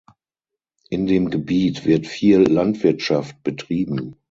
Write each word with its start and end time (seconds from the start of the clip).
In 0.89 1.05
dem 1.05 1.29
Gebiet 1.29 1.85
wird 1.85 2.07
viel 2.07 2.39
Landwirtschaft 2.39 3.43
betrieben. 3.43 4.15